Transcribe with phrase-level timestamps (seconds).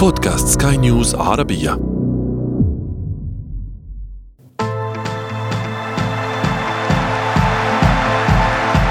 [0.00, 1.72] بودكاست سكاي نيوز عربية.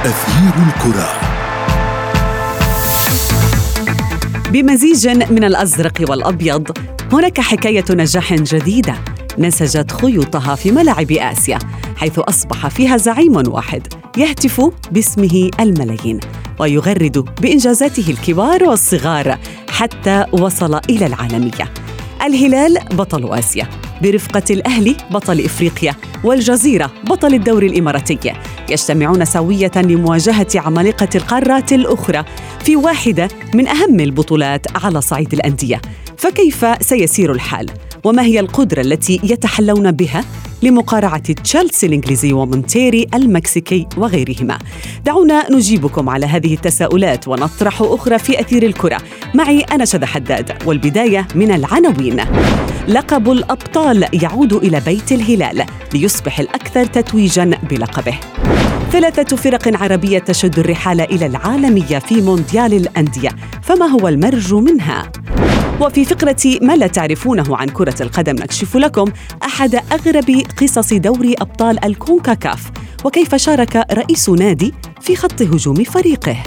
[0.05, 1.09] أثير الكرة.
[4.51, 6.77] بمزيج من الأزرق والأبيض
[7.11, 8.95] هناك حكاية نجاح جديدة
[9.37, 11.59] نسجت خيوطها في ملاعب آسيا
[11.97, 13.87] حيث أصبح فيها زعيم واحد
[14.17, 16.19] يهتف باسمه الملايين
[16.59, 19.37] ويغرد بإنجازاته الكبار والصغار.
[19.79, 21.73] حتى وصل إلى العالمية.
[22.21, 23.67] الهلال بطل آسيا.
[24.01, 25.95] برفقة الأهلي بطل إفريقيا.
[26.23, 28.33] والجزيرة بطل الدوري الإماراتي.
[28.69, 32.25] يجتمعون سوية لمواجهة عمالقة القارات الأخرى
[32.65, 35.81] في واحدة من أهم البطولات على صعيد الأندية.
[36.17, 37.69] فكيف سيسير الحال؟
[38.03, 40.25] وما هي القدرة التي يتحلون بها
[40.63, 44.59] لمقارعة تشيلسي الإنجليزي ومونتيري المكسيكي وغيرهما.
[45.05, 48.97] دعونا نجيبكم على هذه التساؤلات ونطرح أخرى في أثير الكرة.
[49.35, 52.21] معي أنا شذى حداد والبداية من العناوين.
[52.87, 58.19] لقب الأبطال يعود إلى بيت الهلال ليصبح الأكثر تتويجا بلقبه.
[58.91, 63.29] ثلاثة فرق عربية تشد الرحال إلى العالمية في مونديال الأندية
[63.61, 65.11] فما هو المرجو منها؟
[65.81, 69.05] وفي فقرة ما لا تعرفونه عن كرة القدم نكشف لكم
[69.43, 72.71] أحد أغرب قصص دوري أبطال الكونكاكاف
[73.05, 76.37] وكيف شارك رئيس نادي في خط هجوم فريقه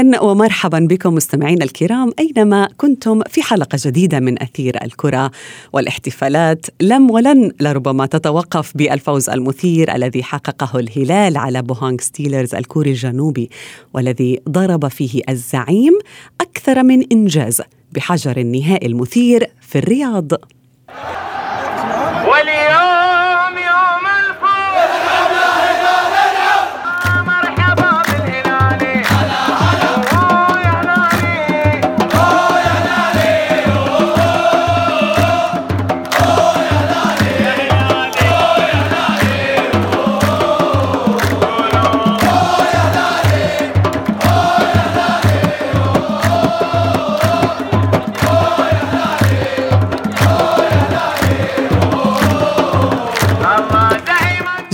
[0.00, 5.30] أهلا ومرحبا بكم مستمعينا الكرام أينما كنتم في حلقة جديدة من أثير الكرة
[5.72, 6.66] والاحتفالات.
[6.80, 13.50] لم ولن لربما تتوقف بالفوز المثير الذي حققه الهلال على بوهانغ ستيلرز الكوري الجنوبي
[13.94, 15.98] والذي ضرب فيه الزعيم
[16.40, 17.62] أكثر من إنجاز
[17.92, 20.32] بحجر النهائي المثير في الرياض.
[22.26, 22.99] واليوم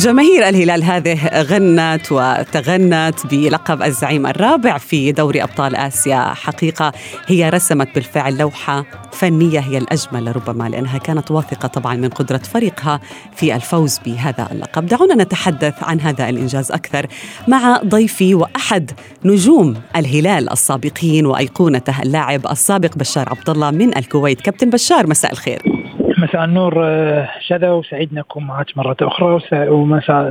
[0.07, 6.93] جماهير الهلال هذه غنت وتغنت بلقب الزعيم الرابع في دوري أبطال آسيا، حقيقة
[7.27, 13.01] هي رسمت بالفعل لوحة فنية هي الأجمل ربما لأنها كانت واثقة طبعا من قدرة فريقها
[13.37, 14.87] في الفوز بهذا اللقب.
[14.87, 17.07] دعونا نتحدث عن هذا الإنجاز أكثر
[17.49, 18.91] مع ضيفي وأحد
[19.25, 24.41] نجوم الهلال السابقين وأيقونته اللاعب السابق بشار عبد الله من الكويت.
[24.41, 25.76] كابتن بشار مساء الخير.
[26.19, 30.29] مساء النور آه، شذا وسعيد نكون معك مرة أخرى ومساء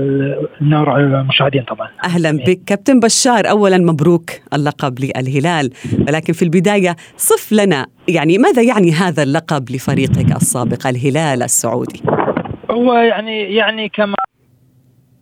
[0.62, 1.90] النور على المشاهدين طبعا.
[2.04, 2.60] أهلا بك.
[2.68, 5.70] كابتن بشار اولا مبروك اللقب للهلال.
[6.08, 12.02] ولكن في البداية صف لنا يعني ماذا يعني هذا اللقب لفريقك السابق الهلال السعودي؟
[12.72, 14.16] هو يعني يعني كما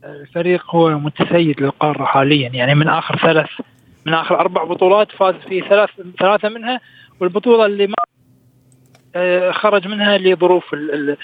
[0.03, 2.50] الفريق هو متسيد للقارة حاليا.
[2.50, 3.50] يعني من آخر ثلاث
[4.06, 6.79] من آخر أربع بطولات فاز في ثلاث ثلاثة منها
[7.19, 8.03] والبطولة اللي ما
[9.51, 11.18] خرج منها لظروف ال ال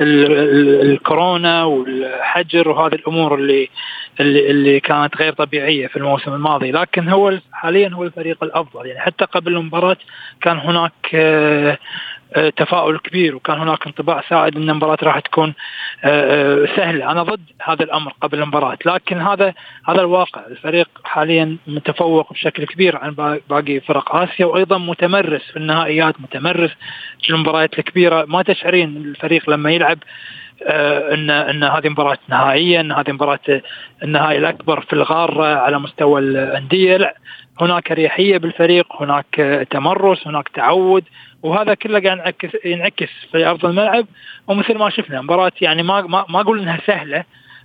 [0.00, 3.68] ال ال الكورونا والحجر وهذه الأمور اللي
[4.20, 8.86] اللي, اللي كانت غير طبيعية في الموسم الماضي لكن هو ال- حاليا هو الفريق الأفضل.
[8.86, 9.96] يعني حتى قبل المباراة
[10.42, 11.78] كان هناك آه،
[12.36, 15.54] آه، تفاؤل كبير وكان هناك انطباع سائد إن المباراة راح تكون
[16.04, 17.10] آه، سهلة.
[17.10, 19.54] أنا ضد هذا الأمر قبل المباراة لكن هذا
[19.88, 20.46] هذا الواقع.
[20.46, 26.70] الفريق حاليا متفوق بشكل كبير عن با- باقي فرق آسيا وأيضا متمرس في النهائيات متمرس
[27.22, 28.24] في المباريات الكبيرة.
[28.28, 29.98] ما تشعرين الفريق لما يلعب
[30.62, 33.62] ان إن هذه مباراة نهائية إن هذه مباراة
[34.02, 36.96] النهائي الأكبر في الغاره على مستوى الأندية.
[36.96, 37.16] لا
[37.60, 41.04] هناك أريحية بالفريق هناك آه، تمرس هناك تعود
[41.42, 44.06] وهذا كله قاعد ينعكس ينعكس في أرض الملعب.
[44.48, 47.24] ومثل ما شفنا مباراة يعني ما ما, أقول إنها سهلة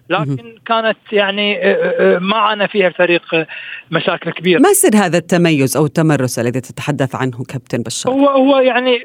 [0.09, 3.47] لكن كانت يعني آه، آه، ما عانى فيها الفريق آه،
[3.91, 4.59] مشاكل كبيرة.
[4.59, 8.95] ما سر هذا التميز أو التمرس الذي تتحدث عنه كابتن بشار؟ هو هو يعني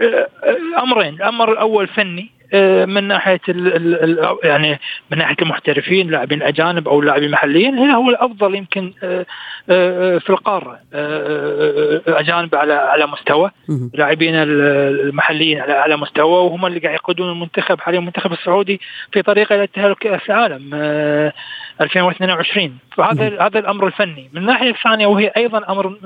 [0.00, 0.04] آه،
[0.44, 1.14] آه، أمرين.
[1.14, 2.41] الأمر الأول فني آه،
[2.86, 7.94] من ناحية ال ال ال يعني من ناحية المحترفين لاعبين الأجانب أو اللاعبين المحليين هنا
[7.94, 9.26] هو الأفضل يمكن آه،
[9.70, 13.50] آه، في القارة آه، آه، أجانب على على مستوى.
[13.94, 14.60] لاعبين ال-
[15.08, 18.80] المحليين على على مستوى وهم اللي قاعد يقودون المنتخب حاليا المنتخب السعودي
[19.12, 21.32] في طريقة إلى التاهل كأس العالم آه،
[21.80, 24.30] 2022 فهذا هذا الأمر الفني.
[24.32, 25.96] من الناحية الثانية وهي أيضا أمر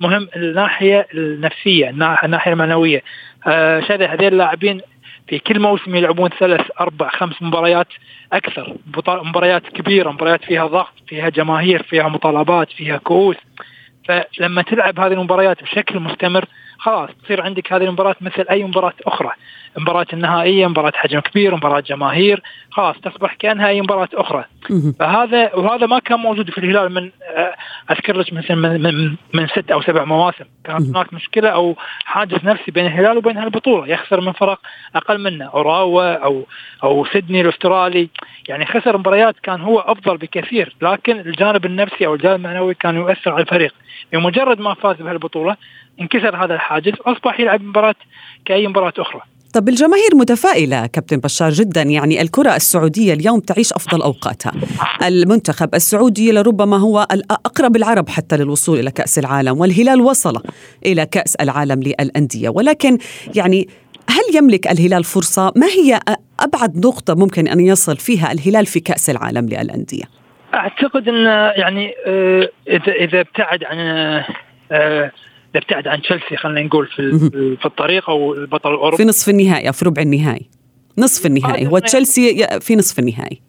[0.00, 3.02] مهم الناحية النفسية النا- الناحية المعنوية.
[3.46, 4.80] آه، شذا هذول اللاعبين
[5.32, 7.86] في كل موسم يلعبون ثلاث أربع خمس مباريات
[8.32, 8.76] أكثر.
[9.08, 13.36] مباريات كبيرة مباريات فيها ضغط فيها جماهير فيها مطالبات فيها كؤوس.
[14.08, 16.44] فلما تلعب هذه المباريات بشكل مستمر
[16.82, 19.30] خلاص تصير عندك هذه المباراة مثل أي مباراة أخرى.
[19.78, 22.42] مباراة النهائية مباراة حجم كبير مباراة جماهير.
[22.70, 24.44] خلاص تصبح كأنها أي مباراة أخرى.
[24.70, 24.94] مهم.
[24.98, 27.54] فهذا وهذا ما كان موجود في الهلال من آه،
[27.90, 30.44] أذكر لك مثلا من, من, من ست أو سبع مواسم.
[30.64, 30.96] كانت.
[30.96, 33.88] هناك مشكلة أو حاجز نفسي بين الهلال وبين هالبطولة.
[33.88, 34.60] يخسر من فرق
[34.96, 35.44] أقل منه.
[35.44, 36.46] أوراوا أو
[36.84, 38.08] أو سيدني الأسترالي.
[38.48, 40.76] يعني خسر مباريات كان هو أفضل بكثير.
[40.82, 43.74] لكن الجانب النفسي أو الجانب المعنوي كان يؤثر على الفريق.
[44.12, 45.56] بمجرد ما فاز بهالبطولة
[46.00, 47.94] انكسر هذا الحاجز واصبح يلعب مباراة
[48.44, 49.22] كأي مباراة أخرى
[49.54, 54.52] طب الجماهير متفائلة كابتن بشار جدا يعني الكرة السعودية اليوم تعيش أفضل أوقاتها
[55.02, 60.42] المنتخب السعودي لربما هو أقرب العرب حتى للوصول إلى كأس العالم والهلال وصل
[60.86, 62.98] إلى كأس العالم للأندية ولكن
[63.36, 63.68] يعني
[64.08, 66.00] هل يملك الهلال فرصة؟ ما هي
[66.40, 70.04] أبعد نقطة ممكن أن يصل فيها الهلال في كأس العالم للأندية؟
[70.54, 71.24] أعتقد إن
[71.56, 73.78] يعني آه، اذا إذا ابتعد عن
[75.54, 77.18] اذا ابتعد عن تشيلسي خلينا نقول في
[77.60, 80.46] في الطريق أو البطل في الاوروبي نصف النهائي أو في ربع النهائي.
[80.98, 81.66] نصف النهائي.
[81.66, 83.40] هو تشيلسي في نصف النهائي.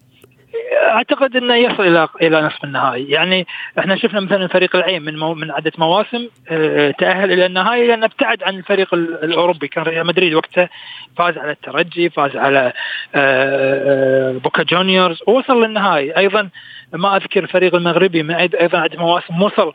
[0.74, 3.10] أعتقد إنه يصل إلى إلى نصف النهائي.
[3.10, 3.46] يعني
[3.78, 8.06] إحنا شفنا مثلا فريق العين من مو من عدة مواسم آه، تأهل إلى النهائي لأنه
[8.06, 9.68] ابتعد عن الفريق ال- الأوروبي.
[9.68, 10.68] كان ريال مدريد وقتها
[11.16, 12.72] فاز على الترجي فاز على
[13.14, 16.16] آه، آه، بوكا جونيورز ووصل للنهائي.
[16.16, 16.48] أيضا
[16.92, 19.72] ما أذكر الفريق المغربي من أيضا عدة مواسم وصل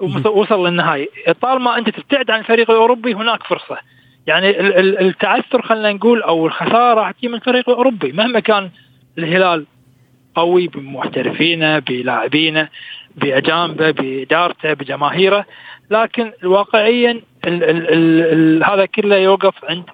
[0.00, 1.08] وصل- للنهائي.
[1.40, 3.78] طالما أنت تبتعد عن الفريق الأوروبي هناك فرصة.
[4.26, 8.70] يعني ال- ال- التعثر خلينا نقول أو الخسارة راح تجي من الفريق الأوروبي مهما كان
[9.18, 9.66] الهلال
[10.34, 12.68] قوي بمحترفينه بلاعبينه
[13.16, 15.44] بأجانبه بإدارته بجماهيره.
[15.90, 17.20] لكن واقعيا
[18.64, 19.84] هذا كله يوقف عند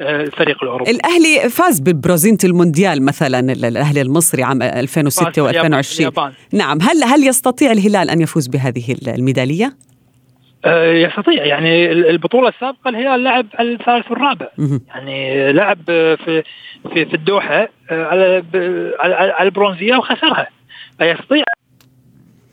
[0.00, 5.82] الفريق الأوروبي الأهلي فاز ببروزينة المونديال مثلا ال- الأهلي المصري عام فاز 2006 في اليابان-
[5.82, 6.32] و2020 اليابان.
[6.52, 9.76] نعم هل هل يستطيع الهلال أن يفوز بهذه الميدالية؟
[10.64, 14.46] آه، يستطيع يعني ال- البطولة السابقة الهلال لعب على الثالث والرابع.
[14.88, 16.42] يعني لعب في
[16.94, 18.44] في في الدوحة آه، على
[19.34, 20.48] على البرونزية وخسرها
[20.98, 21.44] فيستطيع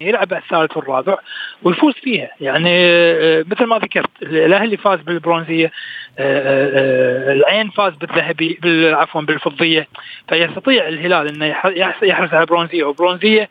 [0.07, 1.17] يلعب الثالث والرابع
[1.63, 2.29] ويفوز فيها.
[2.41, 5.71] يعني آه، مثل ما ذكرت الأهلي فاز بالبرونزية
[6.19, 9.87] آه، آه، العين فاز بالذهبي بال- عفوا بالفضية.
[10.29, 13.49] فيستطيع الهلال إنه يح- يحرص يحرص على البرونزيه والبرونزيه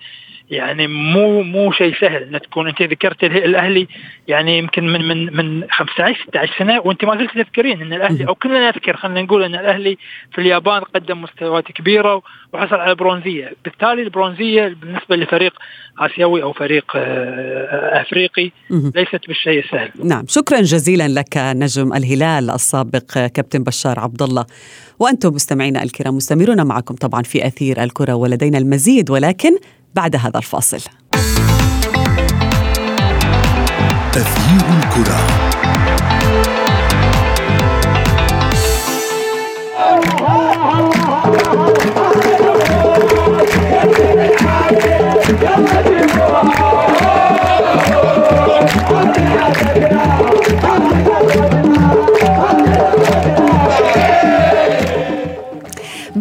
[0.53, 3.89] يعني مو مو شيء سهل ان تكون أنت ذكرت الأهلي
[4.29, 8.35] يعني يمكن من من من 15 16 سنة وأنت ما زلت تذكرين إن الأهلي أو
[8.35, 9.99] كلنا نذكر خلينا نقول إن الأهلي
[10.33, 12.23] في اليابان قدم مستويات كبيرة
[12.53, 15.53] وحصل على برونزية، بالتالي البرونزية بالنسبة لفريق
[15.99, 18.51] آسيوي أو فريق آه، أفريقي.
[18.71, 19.91] ليست بالشيء السهل.
[20.05, 24.47] نعم شكرا جزيلا لك نجم الهلال السابق كابتن بشار عبد الله
[24.99, 29.51] وأنتم مستمعينا الكرام مستمرون معكم طبعا في أثير الكرة ولدينا المزيد ولكن
[29.95, 30.81] بعد هذا الفاصل.
[34.17, 35.52] أثير الكرة.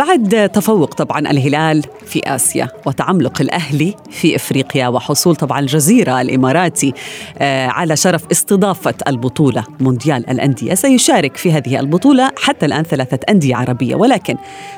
[0.01, 6.93] بعد تفوق طبعا الهلال في آسيا وتعملق الأهلي في إفريقيا وحصول طبعا الجزيرة الإماراتي
[7.37, 13.55] آه، على شرف استضافة البطولة مونديال الأندية سيشارك في هذه البطولة حتى الآن ثلاثة أندية
[13.55, 14.35] عربية ولكن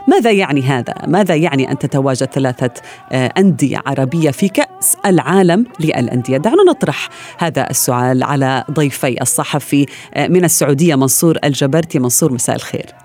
[0.07, 2.71] ماذا يعني هذا؟ ماذا يعني أن تتواجد ثلاثة
[3.11, 10.27] آه، أندية عربية في كأس العالم للأندية؟ دعونا نطرح هذا السؤال على ضيفي الصحفي آه،
[10.27, 13.02] من السعودية منصور الجبرتي منصور مساء الخير.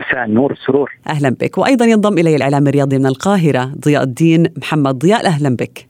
[0.00, 1.58] مساء النور والسرور أهلا بك.
[1.58, 5.86] وأيضا ينضم إلي الإعلام الرياضي من القاهرة ضياء الدين محمد ضياء أهلا بك.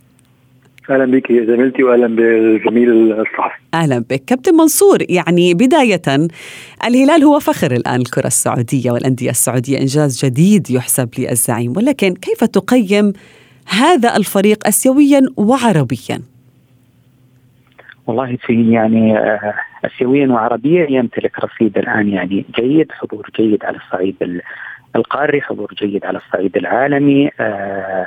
[0.90, 3.60] أهلا بك يا زميلتي واهلا بالزميل الصحفي.
[3.74, 4.22] أهلا بك.
[4.26, 6.28] كابتن منصور يعني بداية
[6.84, 9.80] الهلال هو فخر الآن الكرة السعودية والأندية السعودية.
[9.80, 11.76] إنجاز جديد يحسب للزعيم.
[11.76, 13.12] ولكن كيف تقيم
[13.66, 16.20] هذا الفريق اسيويا وعربيا؟
[18.08, 24.16] والله في يعني آه، اسيويا وعربيا يمتلك رصيد الآن يعني جيد حضور جيد على الصعيد
[24.22, 24.42] ال-
[24.96, 28.06] القاري حضور جيد على الصعيد العالمي آه،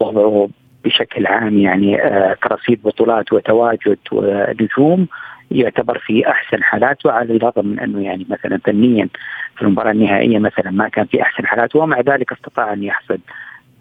[0.00, 0.48] وضعه
[0.84, 5.06] بشكل عام يعني آه، كرصيد بطولات وتواجد ونجوم
[5.50, 9.08] يعتبر في أحسن حالاته على الرغم من أنه يعني مثلا فنيا
[9.56, 13.20] في المباراة النهائية مثلا ما كان في أحسن حالاته ومع ذلك استطاع أن يحصد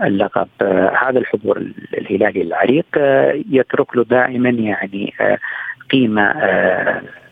[0.03, 0.47] اللقب.
[0.61, 5.37] آه، هذا الحضور ال- الهلالي العريق آه، يترك له دائما يعني آه،
[5.91, 6.33] قيمة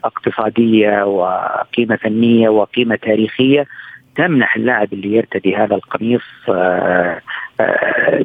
[0.03, 3.65] اقتصادية وقيمة فنية وقيمة تاريخية.
[4.15, 6.21] تمنح اللاعب اللي يرتدي هذا القميص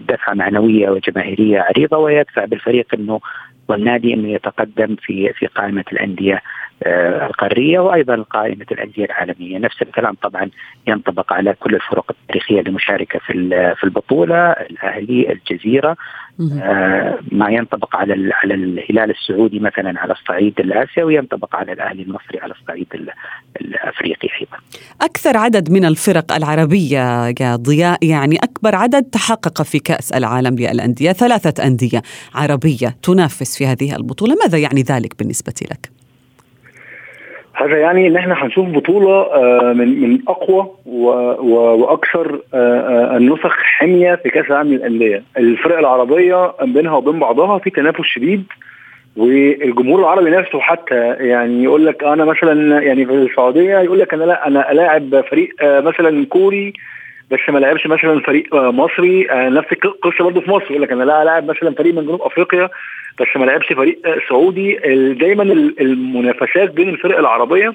[0.09, 3.21] دفعة معنوية وجماهيرية عريضة ويدفع بالفريق إنه
[3.69, 6.43] والنادي إنه يتقدم في في قائمة الأندية
[6.83, 10.51] آه، القارية وأيضا قائمة الأندية العالمية، نفس الكلام طبعا
[10.87, 13.33] ينطبق على كل الفرق التاريخية المشاركة في
[13.77, 15.97] في البطولة، الأهلي، الجزيرة،
[16.39, 16.59] مهم.
[16.63, 22.41] آه، ما ينطبق على على الهلال السعودي مثلا على الصعيد الآسيوي وينطبق على الأهلي المصري
[22.41, 23.11] على الصعيد ال-
[23.61, 24.57] الأفريقي أيضا.
[25.03, 31.13] أكثر عدد من الفرق العربية يا ضياء يعني أكبر عدد تحقق في كأس العالم للأندية
[31.13, 32.03] ثلاثة أندية
[32.35, 35.96] عربية تنافس في هذه البطولة ماذا يعني ذلك بالنسبة لك؟
[37.59, 44.15] هذا يعني إن إحنا هنشوف بطولة آه، من من أقوى وأكثر آه، آه، النسخ حمية
[44.15, 48.45] في كأس العالم للأندية، الفرق العربية بينها وبين بعضها في تنافس شديد
[49.17, 54.25] والجمهور العربي نفسه حتى يعني يقول لك أنا مثلا يعني في السعودية يقول لك أنا
[54.25, 56.73] لا أنا الاعب فريق مثلا كوري
[57.31, 61.25] بس ما لعبش مثلا فريق مصري نفس القصة برضه في مصر يقول لك أنا لا
[61.25, 62.69] لاعب مثلا فريق من جنوب أفريقيا
[63.21, 64.75] بس ما لعبش فريق سعودي.
[65.21, 67.73] دايما ال- المنافسات بين الفرق العربية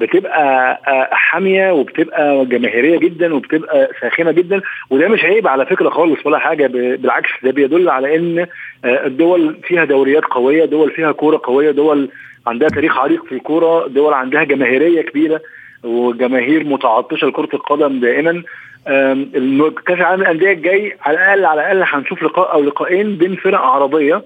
[0.00, 6.26] بتبقى آه، حامية وبتبقى جماهيرية جدا وبتبقى ساخنة جدا وده مش عيب على فكرة خالص
[6.26, 6.66] ولا حاجة.
[6.66, 8.38] بالعكس ده بيدل على إن
[8.84, 12.08] آه، الدول فيها دوريات قوية دول فيها كورة قوية دول
[12.46, 15.40] عندها تاريخ عريق في الكورة دول عندها جماهيرية كبيرة.
[15.84, 18.42] وجماهير متعطشه لكرة القدم دائما.
[19.86, 24.22] كأس العالم للأندية الجاي على الأقل على الأقل هنشوف لقاء أو لقاءين بين فرق عربية.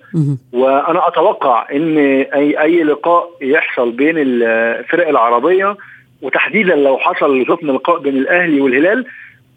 [0.53, 1.99] وأنا أتوقع إن
[2.35, 5.77] أي أي لقاء يحصل بين الفرق العربية
[6.23, 9.07] وتحديدا لو حصل شفنا لقاء بين الأهلي والهلال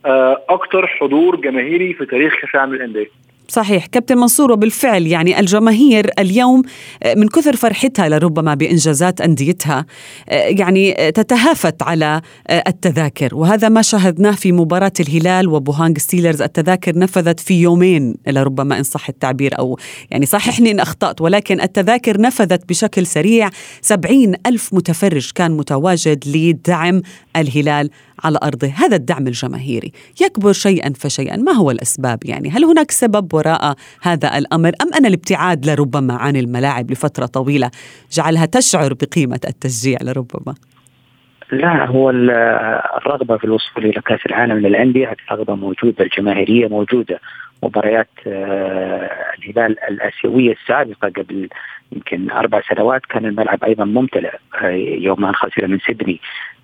[0.05, 3.07] آه، أكتر حضور جماهيري في تاريخ كأس العالم للأندية.
[3.47, 3.85] صحيح.
[3.85, 6.61] كابتن منصور وبالفعل يعني الجماهير اليوم
[7.03, 9.85] آه، من كثر فرحتها لربما بإنجازات أنديتها
[10.29, 13.35] آه، يعني آه، تتهافت على التذاكر.
[13.35, 16.41] وهذا ما شاهدناه في مباراة الهلال وبوهانج ستيلرز.
[16.41, 19.79] التذاكر نفذت في يومين لربما إن صح التعبير أو
[20.11, 21.21] يعني صححني إن أخطأت.
[21.21, 23.49] ولكن التذاكر نفذت بشكل سريع.
[23.81, 27.01] سبعين ألف متفرج كان متواجد لدعم
[27.35, 27.89] الهلال
[28.23, 28.67] على أرضه.
[28.67, 29.91] هذا الدعم الجماهيري.
[30.21, 31.37] يكبر شيئا فشيئا.
[31.37, 36.35] ما هو الأسباب يعني؟ هل هناك سبب وراء هذا الأمر أم أن الابتعاد لربما عن
[36.35, 37.71] الملاعب لفترة طويلة
[38.11, 40.55] جعلها تشعر بقيمة التشجيع لربما؟
[41.51, 42.29] لا هو ال-
[42.97, 47.19] الرغبة في الوصول إلى كأس العالم للأندية الرغبة موجودة الجماهيرية موجودة.
[47.63, 51.49] مباريات آه، الهلال الآسيوية السابقة قبل
[51.95, 54.31] يمكن أربع سنوات كان الملعب أيضا ممتلئ
[54.61, 54.67] آه،
[54.99, 56.19] يوم ان خسر من سيدني.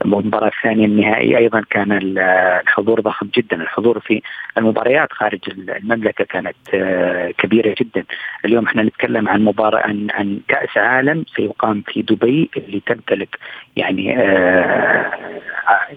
[0.05, 2.19] المباراة الثانية النهائي أيضا كان ال-
[2.63, 3.61] الحضور ضخم جدا.
[3.61, 4.21] الحضور في
[4.57, 8.03] المباريات خارج المملكة كانت آه، كبيرة جدا.
[8.45, 13.39] اليوم إحنا نتكلم عن مباراة عن عن كأس عالم سيقام في دبي اللي تمتلك
[13.75, 15.11] يعني آه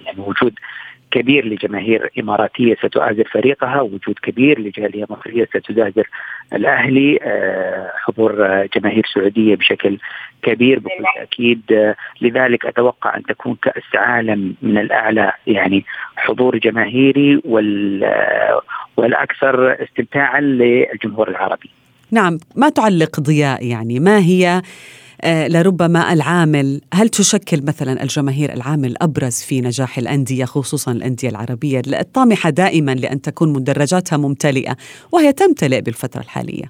[0.06, 0.54] يعني وجود
[1.12, 6.08] كبير لجماهير اماراتيه ستؤازر فريقها، وجود كبير لجاليه مصريه ستؤازر
[6.52, 9.98] الأهلي، آه حضور آه جماهير سعودية بشكل
[10.42, 15.84] كبير بكل تأكيد، آه لذلك أتوقع أن تكون كأس عالم من الأعلى يعني
[16.16, 18.10] حضور جماهيري وال
[18.96, 21.70] والأكثر استمتاعا للجمهور العربي.
[22.10, 24.62] نعم ما تعلق ضياء يعني ما هي
[25.26, 26.80] لربما العامل.
[26.94, 33.20] هل تشكل مثلا الجماهير العامل الأبرز في نجاح الأندية خصوصا الأندية العربية الطامحة دائما لأن
[33.20, 34.76] تكون مدرجاتها ممتلئة
[35.12, 36.64] وهي تمتلئ بالفترة الحالية؟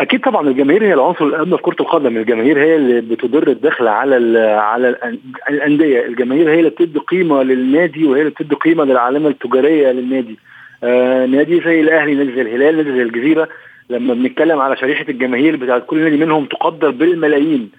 [0.00, 2.16] أكيد طبعا الجماهير هي العنصر الاهم في كرة القدم.
[2.16, 6.06] الجماهير هي اللي بتدر الدخل على ال على الأن- الأندية.
[6.06, 10.38] الجماهير هي اللي بتدي قيمة للنادي وهي اللي بتدي قيمة للعلامه التجارية للنادي.
[10.84, 13.48] آه نادي زي الأهلي نادي زي الهلال نادي زي الجزيرة.
[13.90, 17.70] لما بنتكلم على شريحة الجماهير بتاعت كل نادي منهم تقدر بالملايين.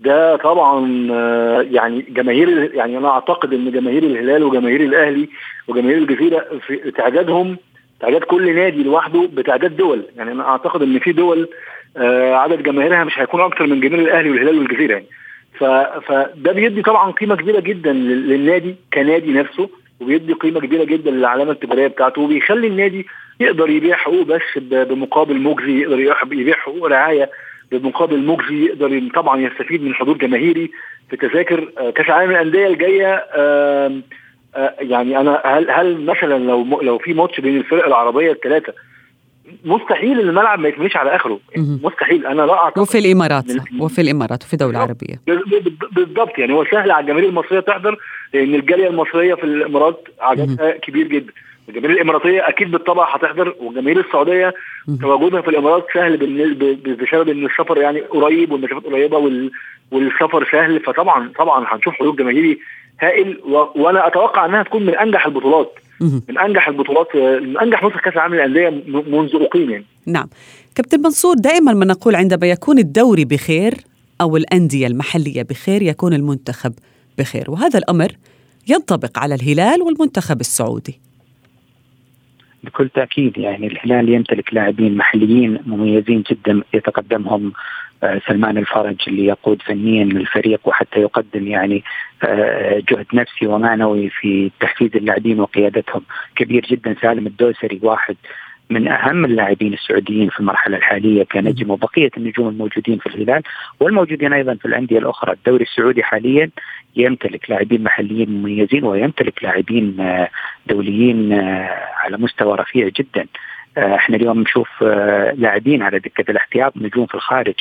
[0.00, 5.28] ده طبعا آه، يعني جماهير يعني أنا أعتقد إن جماهير الهلال وجماهير الأهلي
[5.68, 7.56] وجماهير الجزيرة في تعدادهم
[8.00, 10.02] تعداد كل نادي لوحده بتعداد دول.
[10.16, 11.48] يعني أنا أعتقد إن في دول
[11.96, 15.06] آه، عدد جماهيرها مش هيكون أكتر من جماهير الأهلي والهلال والجزيرة يعني.
[15.58, 19.68] فده بيدي طبعا قيمة كبيرة جدا لل- للنادي كنادي نفسه.
[20.00, 23.06] وبيدي قيمة كبيرة جدا للعلامة التجارية بتاعته وبيخلي النادي
[23.40, 26.00] يقدر يبيع حقوق بس بمقابل مجزي يقدر
[26.32, 27.30] يبيع حقوق رعاية
[27.72, 30.70] بمقابل مجزي يقدر طبعا يستفيد من حضور جماهيري
[31.10, 34.00] في تذاكر آه، كأس العالم للأندية الجاية آه،
[34.80, 38.72] يعني أنا هل هل مثلا لو لو في ماتش بين الفرق العربية الثلاثة
[39.64, 41.80] مستحيل الملعب ما يكملش على آخره مهم.
[41.82, 42.26] مستحيل.
[42.26, 44.54] أنا لا أعتقد وفي الإمارات من- وفي الإمارات وفي
[45.26, 47.96] ب- ب- بالضبط يعني هو سهل على الجماهير المصرية تحضر
[48.34, 51.32] لأن الجالية المصرية في الإمارات عددها كبير جدا.
[51.68, 54.54] الجماهير الإماراتية أكيد بالطبع هتحضر والجماهير السعودية.
[55.00, 56.16] تواجدها في الإمارات سهل
[57.02, 59.50] بسبب إن السفر يعني قريب والمسافات قريبة وال
[59.90, 60.80] والسفر سهل.
[60.80, 62.58] فطبعا طبعا هنشوف حضور جماهيري
[63.00, 63.52] هائل و...
[63.82, 65.72] وأنا أتوقع إنها تكون من أنجح البطولات.
[66.28, 69.84] من أنجح البطولات من أنجح نسخ كأس العالم للأندية منذ أقيم يعني.
[70.06, 70.28] نعم.
[70.74, 73.74] كابتن منصور دائما ما نقول عندما يكون الدوري بخير
[74.20, 76.72] أو الأندية المحلية بخير يكون المنتخب
[77.18, 78.08] بخير وهذا الأمر
[78.68, 81.00] ينطبق على الهلال والمنتخب السعودي.
[82.64, 87.52] بكل تأكيد يعني الهلال يمتلك لاعبين محليين مميزين جدا يتقدمهم
[88.02, 91.84] آه، سلمان الفرج اللي يقود فنيا الفريق وحتى يقدم يعني
[92.24, 96.02] آه، جهد نفسي ومعنوي في تحفيز اللاعبين وقيادتهم.
[96.36, 98.16] كبير جدا سالم الدوسري واحد
[98.70, 103.42] من أهم اللاعبين السعوديين في المرحلة الحالية كنجم وبقية النجوم الموجودين في الهلال
[103.80, 106.50] والموجودين أيضا في الأندية الأخرى، الدوري السعودي حاليا
[106.96, 110.28] يمتلك لاعبين محليين مميزين ويمتلك لاعبين آه،
[110.66, 113.26] دوليين آه، على مستوى رفيع جدا.
[113.78, 114.82] آه، إحنا اليوم نشوف
[115.34, 117.54] لاعبين على دكة الاحتياط نجوم في الخارج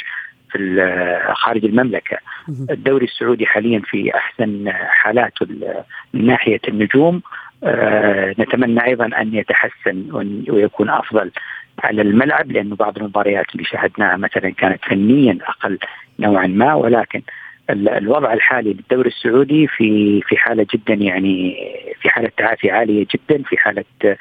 [0.51, 2.17] في خارج المملكة.
[2.71, 5.83] الدوري السعودي حاليا في أحسن حالاته ال-
[6.13, 7.21] من ناحية النجوم
[8.39, 10.05] نتمنى أيضا أن يتحسن
[10.49, 11.31] ويكون أفضل
[11.83, 15.79] على الملعب لأنه بعض المباريات اللي شاهدناها مثلا كانت فنيا أقل
[16.19, 17.21] نوعا ما ولكن
[17.69, 21.57] ال- الوضع الحالي للدوري السعودي في في حالة جدا يعني
[22.01, 24.17] في حالة تعافي عالية جدا في حالة آه،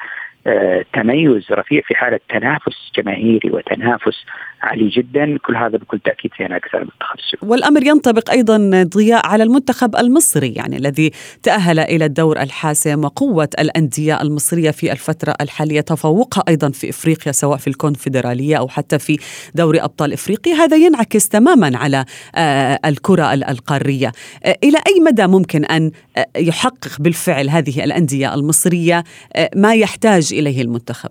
[0.93, 4.15] تميز رفيع في حالة تنافس جماهيري وتنافس
[4.61, 5.37] عالي جدا.
[5.37, 10.53] كل هذا بكل تأكيد سينعكس على المنتخب السعودي والأمر ينطبق أيضا ضياء على المنتخب المصري
[10.53, 11.11] يعني الذي
[11.43, 17.57] تأهل إلى الدور الحاسم وقوة الأندية المصرية في الفترة الحالية تفوقها أيضا في إفريقيا سواء
[17.57, 19.17] في الكونفدرالية أو حتى في
[19.55, 20.53] دوري أبطال إفريقيا.
[20.53, 24.11] هذا ينعكس تماما على آه، الكرة ال- القارية.
[24.45, 25.91] آه، إلى أي مدى ممكن آه،
[26.37, 29.03] يحقق بالفعل هذه الأندية المصرية
[29.35, 31.09] آه، ما يحتاج إليه المنتخب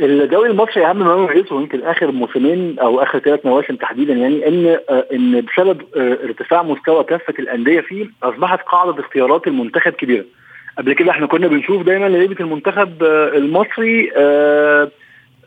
[0.00, 4.78] الدوري المصري أهم ما يميزه يمكن آخر موسمين أو آخر ثلاث مواسم تحديدا يعني إن
[4.90, 10.24] آه، إن بسبب آه، ارتفاع مستوى كافة الأندية فيه أصبحت قاعدة اختيارات المنتخب كبيرة.
[10.78, 14.90] قبل كده إحنا كنا بنشوف دايما لعيبة المنتخب آه، المصري آه،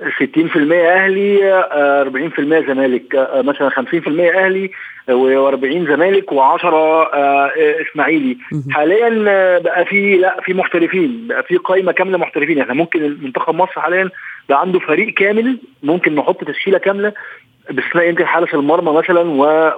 [0.01, 3.15] 60% أهلي آه، 40% زمالك.
[3.15, 4.69] آه، مثلا 50% أهلي
[5.09, 6.65] و40 زمالك و10
[7.89, 8.37] إسماعيلي.
[8.71, 12.59] حاليا آه، بقى في لا في محترفين بقى في قائمه كاملة محترفين.
[12.59, 14.09] إحنا ممكن المنتخب مصر حاليا
[14.49, 17.13] بقى عنده فريق كامل ممكن نحط تشكيلة كاملة.
[17.69, 19.21] باستثناء يمكن حارس المرمى مثلا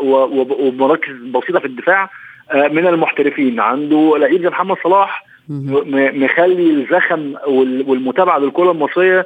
[0.02, 2.10] ومراكز بسيطة في الدفاع
[2.52, 3.60] آه، من المحترفين.
[3.60, 9.26] عنده لعيب زي محمد صلاح مخلي الزخم وال- والمتابعة للكرة المصرية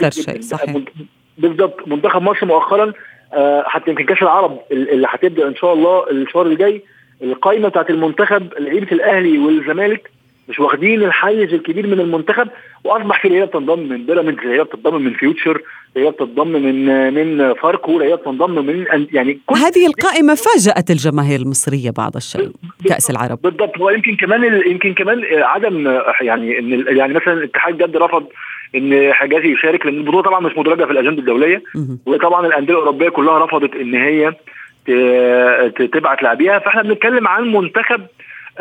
[0.00, 0.40] جامد شيء.
[0.40, 0.74] صحيح.
[1.38, 1.88] بالضبط.
[1.88, 2.92] منتخب مصر مؤخرا
[3.34, 6.82] آه، حتى يمكن كأس العرب ال- اللي هتبدأ إن شاء الله الشهر الجاي
[7.22, 10.10] القائمة بتاعت المنتخب لعيبة الأهلي والزمالك
[10.48, 12.48] مش واخدين الحيز الكبير من المنتخب
[12.84, 15.62] وأصبح في لعيبه بتنضم من بيراميدز لعيبه بتنضم من فيوتشر
[15.96, 21.90] لعيبه بتنضم من من فاركو لعيبه بتنضم من يعني كل هذه القائمة فاجأت الجماهير المصرية
[21.90, 22.50] بعض الشيء
[22.88, 23.38] كأس العرب.
[23.42, 28.26] بالضبط هو يمكن كمان يمكن كمان عدم يعني إن يعني مثلا اتحاد جد رفض
[28.74, 31.62] إن حجازي يشارك لأن البطولة طبعا مش مدرجة في الأجندة الدولية.
[32.06, 34.34] وطبعا الأندية الأوروبية كلها رفضت إن هي
[35.92, 36.58] تبعت لاعبيها.
[36.58, 38.06] فإحنا بنتكلم عن منتخب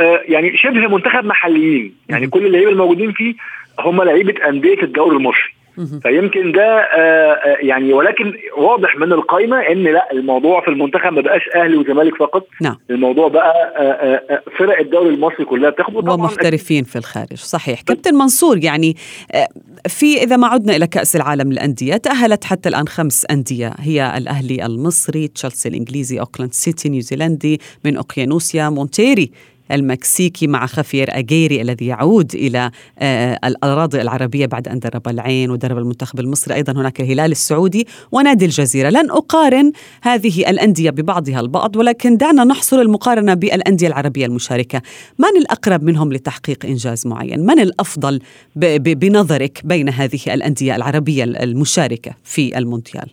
[0.03, 1.93] يعني شبه منتخب محليين.
[2.09, 2.27] يعني.
[2.27, 3.33] كل اللعيبة الموجودين فيه
[3.79, 5.57] هم لعيبة أندية الدوري المصري.
[6.03, 11.21] فيمكن ده آه، آه، يعني ولكن واضح من القائمه إن لا الموضوع في المنتخب ما
[11.21, 12.47] بقاش أهلي وزمالك فقط.
[12.61, 12.75] نعم.
[12.89, 17.37] الموضوع بقى آه، آه، آه، فرق الدوري المصري كلها بتاخد ومحترفين في الخارج.
[17.37, 17.81] صحيح.
[17.81, 18.95] كابتن منصور يعني
[19.31, 19.47] آه،
[19.87, 23.73] في إذا ما عدنا إلى كأس العالم للأندية تأهلت حتى الآن خمس أندية.
[23.79, 29.31] هي الأهلي المصري تشيلسي الإنجليزي أوكلاند سيتي نيوزيلندي من أوقيانوسيا مونتيري.
[29.71, 35.77] المكسيكي مع خافير أجيري الذي يعود إلى آه، الأراضي العربية بعد أن درب العين ودرب
[35.77, 36.55] المنتخب المصري.
[36.55, 38.89] أيضا هناك الهلال السعودي ونادي الجزيرة.
[38.89, 44.81] لن أقارن هذه الأندية ببعضها البعض ولكن دعنا نحصر المقارنة بالأندية العربية المشاركة.
[45.19, 48.19] من الأقرب منهم لتحقيق إنجاز معين؟ من الأفضل
[48.55, 53.09] بنظرك بين هذه الأندية العربية المشاركة في المونديال؟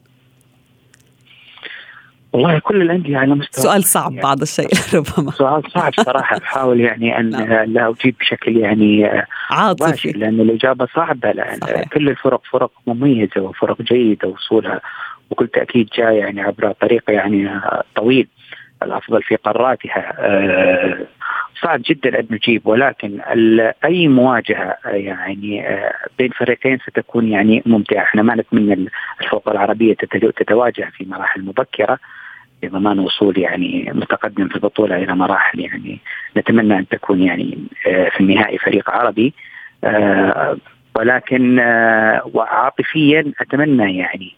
[2.34, 5.30] والله كل الأندية على مستوى سؤال صعب بعض الشيء ربما.
[5.30, 6.38] سؤال صعب صراحة.
[6.38, 7.72] بحاول يعني أن نعم.
[7.72, 10.12] لا أجيب بشكل يعني آه، عاطفي.
[10.12, 11.88] لأن الإجابة صعبة لأن صحيح.
[11.88, 14.80] كل الفرق فرق مميزة وفرق جيدة وصولها
[15.30, 18.28] وكل تأكيد جاية يعني عبر طريق يعني آه، طويل
[18.82, 20.12] الأفضل في قاراتها.
[20.18, 20.98] آه،
[21.62, 23.20] صعب جدا أن نجيب ولكن
[23.84, 25.66] أي مواجهة يعني
[26.18, 28.88] بين فريقين ستكون يعني ممتعة، إحنا ما نتمنى
[29.20, 29.94] الفرق العربية
[30.36, 31.98] تتواجه في مراحل مبكرة.
[32.66, 35.98] لضمان وصول يعني متقدم في البطولة إلى مراحل يعني
[36.36, 39.34] نتمنى أن تكون يعني آه، في النهائي فريق عربي.
[39.84, 40.56] آه،
[40.96, 44.32] ولكن آه، وعاطفيا أتمنى يعني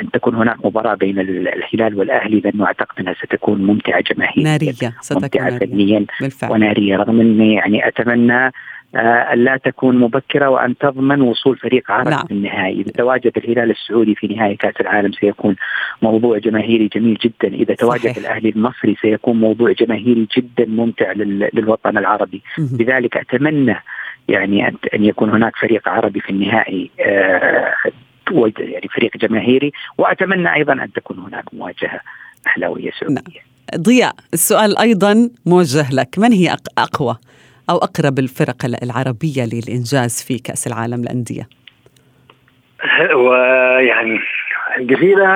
[0.00, 2.40] أن تكون هناك مباراة بين الهلال والأهلي.
[2.40, 4.44] لأنه اعتقد أنها ستكون ممتعة جماهيريا.
[4.44, 5.58] نارية ستكون ممتعة.
[5.58, 6.52] فنيا بالفعل.
[6.52, 6.96] ونارية.
[6.96, 8.52] رغم أني يعني أتمنى
[8.96, 12.26] آه، أن لا تكون مبكرة وأن تضمن وصول فريق عربي نعم.
[12.26, 12.80] في النهائي.
[12.80, 15.56] إذا تواجد الهلال السعودي في نهائي كأس العالم سيكون
[16.02, 17.54] موضوع جماهيري جميل جدا.
[17.54, 18.16] إذا تواجد صحيح.
[18.16, 22.42] الأهلي المصري سيكون موضوع جماهيري جدا ممتع لل- للوطن العربي.
[22.58, 22.68] مهم.
[22.80, 23.76] لذلك أتمنى
[24.28, 27.72] يعني أن أن يكون هناك فريق عربي في النهائي آه،
[28.58, 29.72] يعني فريق جماهيري.
[29.98, 32.00] وأتمنى أيضا أن تكون هناك مواجهة
[32.56, 33.40] أهلاوية سعودية.
[33.76, 36.18] ضياء السؤال أيضا موجه لك.
[36.18, 36.82] من هي أق-
[37.70, 41.48] أو أقرب الفرق العربية للإنجاز في كأس العالم للأندية؟
[43.16, 44.18] ويعني
[44.78, 45.26] الجزيرة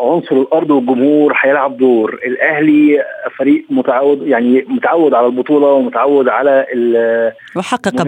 [0.00, 2.18] عنصر الأرض والجمهور هيلعب دور.
[2.26, 3.04] الأهلي
[3.38, 8.02] فريق متعود يعني متعود على البطولة ومتعود على ال- وحقق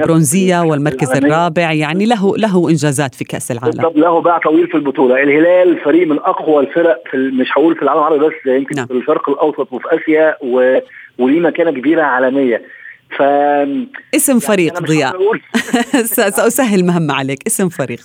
[0.62, 0.68] في
[1.12, 1.24] والمركز.
[1.24, 3.70] الرابع يعني له له إنجازات في كأس العالم.
[3.70, 5.22] بالضبط له باع طويل في البطولة.
[5.22, 8.86] الهلال فريق من أقوى الفرق في مش هقول في العالم العربي بس يمكن نعم.
[8.86, 10.78] في الشرق الأوسط وفي آسيا و...
[11.18, 12.62] وليه مكانة كبيرة عالمية.
[13.16, 13.22] ف
[14.14, 15.14] اسم فريق أنا مش ضياء.
[16.30, 17.46] سأسهل مهمة عليك.
[17.46, 18.00] اسم فريق.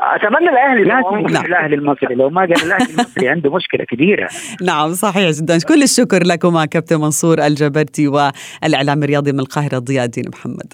[0.00, 1.20] أتمنى الأهلي لازم طبعاً.
[1.20, 2.14] يكون الأهلي المصري.
[2.14, 4.28] لو ما قال الأهلي المصري عنده مشكلة كبيرة.
[4.66, 5.58] نعم صحيح جدا.
[5.68, 10.72] كل الشكر لكما كابتن منصور الجبرتي والإعلام الرياضي من القاهرة ضياء الدين محمد.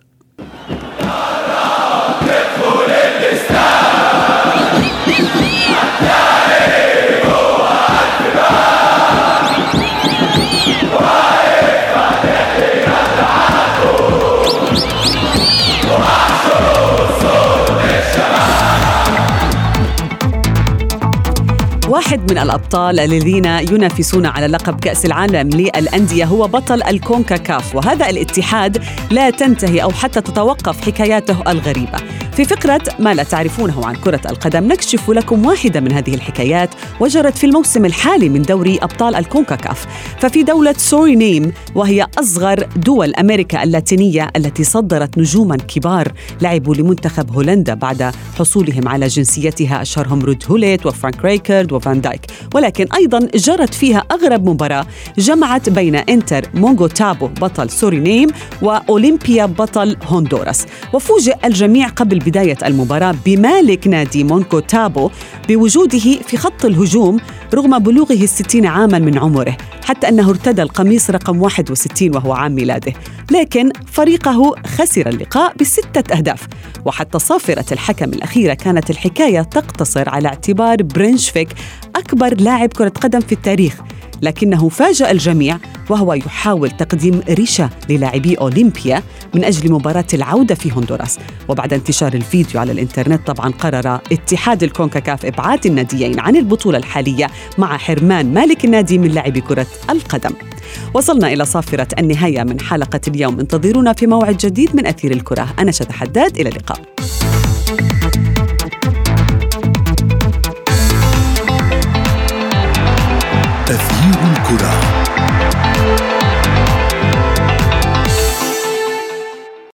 [22.07, 28.85] واحد من الأبطال الذين ينافسون على لقب كأس العالم للأندية هو بطل الكونكاكاف وهذا الاتحاد
[29.11, 31.99] لا تنتهي أو حتى تتوقف حكاياته الغريبة.
[32.37, 36.71] في فقرة ما لا تعرفونه عن كرة القدم نكشف لكم واحدة من هذه الحكايات
[37.01, 39.87] وجرت في الموسم الحالي من دوري أبطال الكونكاكاف.
[40.21, 47.75] ففي دولة سورينيم وهي أصغر دول أمريكا اللاتينية التي صدرت نجوما كبار لعبوا لمنتخب هولندا
[47.75, 52.27] بعد حصولهم على جنسيتها أشهرهم رود هوليت وفرانك ريكارد وفان دايك.
[52.55, 54.87] ولكن أيضا جرت فيها أغرب مباراة
[55.19, 58.29] جمعت بين إنتر مونغو تابو بطل سورينيم
[58.63, 65.11] وأولمبيا بطل هندوراس وفوجئ الجميع قبل بداية المباراة بمالك نادي مونكو تابو
[65.49, 67.21] بوجوده في خط الهجوم
[67.55, 72.93] رغم بلوغه الستين عاما من عمره حتى أنه ارتدى القميص رقم 61 وهو عام ميلاده.
[73.31, 76.47] لكن فريقه خسر اللقاء بستة أهداف
[76.85, 81.49] وحتى صافرة الحكم الأخيرة كانت الحكاية تقتصر على اعتبار برينشفيك
[81.97, 83.75] أكبر لاعب كرة قدم في التاريخ.
[84.23, 85.59] لكنه فاجأ الجميع
[85.91, 89.03] وهو يحاول تقديم ريشة للاعبي أولمبيا
[89.35, 91.19] من أجل مباراة العودة في هندوراس.
[91.49, 97.79] وبعد انتشار الفيديو على الإنترنت طبعا قرر اتحاد الكونكاكاف إبعاد الناديين عن البطولة الحالية مع
[97.79, 100.33] حرمان مالك النادي من لعب كرة القدم.
[100.95, 103.41] وصلنا إلى صافرة النهاية من حلقة اليوم.
[103.41, 105.49] انتظرونا في موعد جديد من أثير الكرة.
[105.59, 106.81] أنا شذى حداد إلى اللقاء.